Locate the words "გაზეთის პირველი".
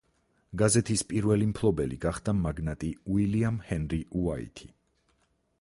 0.61-1.49